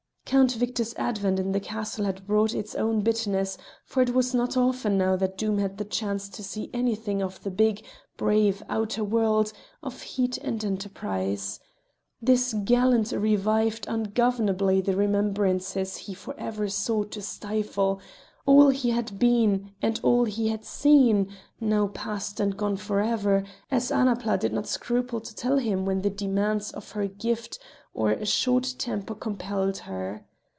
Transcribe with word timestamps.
Count 0.23 0.53
Victor's 0.53 0.93
advent 0.95 1.41
in 1.41 1.51
the 1.51 1.59
castle 1.59 2.05
had 2.05 2.25
brought 2.25 2.55
its 2.55 2.73
own 2.75 3.01
bitterness, 3.01 3.57
for 3.83 4.01
it 4.01 4.11
was 4.13 4.33
not 4.33 4.55
often 4.55 4.97
now 4.97 5.17
that 5.17 5.37
Doom 5.37 5.57
had 5.57 5.77
the 5.77 5.83
chance 5.83 6.29
to 6.29 6.41
see 6.41 6.69
anything 6.73 7.21
of 7.21 7.43
the 7.43 7.51
big, 7.51 7.83
brave 8.15 8.63
outer 8.69 9.03
world 9.03 9.51
of 9.83 10.01
heat 10.01 10.37
and 10.37 10.63
enterprise. 10.63 11.59
This 12.21 12.53
gallant 12.63 13.11
revived 13.11 13.85
ungovernably 13.89 14.79
the 14.79 14.95
remembrances 14.95 15.97
he 15.97 16.13
for 16.13 16.33
ever 16.39 16.69
sought 16.69 17.11
to 17.11 17.21
stifle 17.21 17.99
all 18.45 18.69
he 18.69 18.89
had 18.91 19.19
been 19.19 19.71
and 19.81 19.99
all 20.01 20.23
he 20.23 20.47
had 20.47 20.63
seen, 20.63 21.27
now 21.59 21.87
past 21.87 22.39
and 22.39 22.55
gone 22.57 22.75
for 22.77 23.01
ever, 23.01 23.43
as 23.69 23.91
Annapla 23.91 24.39
did 24.39 24.51
not 24.53 24.65
scruple 24.65 25.19
to 25.19 25.35
tell 25.35 25.57
him 25.57 25.85
when 25.85 26.01
the 26.01 26.09
demands 26.09 26.71
of 26.71 26.91
her 26.93 27.05
Gift 27.07 27.59
or 27.93 28.09
a 28.11 28.25
short 28.25 28.73
temper 28.79 29.13
compelled 29.13 29.77
her. 29.79 30.25